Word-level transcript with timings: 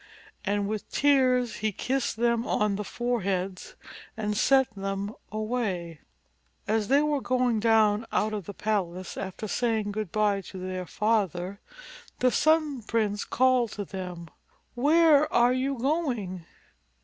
And 0.43 0.67
with 0.67 0.89
tears 0.91 1.57
he 1.57 1.71
kissed 1.71 2.17
them 2.17 2.47
on 2.47 2.75
the 2.75 2.83
fore 2.83 3.21
heads 3.21 3.75
and 4.17 4.35
sent 4.35 4.73
them 4.75 5.13
away. 5.31 5.99
As 6.67 6.87
they 6.87 7.03
were 7.03 7.21
going 7.21 7.59
down 7.59 8.07
out 8.11 8.33
of 8.33 8.45
the 8.45 8.53
palace, 8.55 9.15
after 9.15 9.47
saying 9.47 9.91
good 9.91 10.11
by 10.11 10.41
to 10.41 10.57
their 10.57 10.87
father, 10.87 11.61
the 12.17 12.31
Sun 12.31 12.81
Prince 12.81 13.23
called 13.23 13.73
to 13.73 13.85
them, 13.85 14.27
"Where 14.73 15.31
are 15.31 15.53
you 15.53 15.77
going?" 15.77 16.47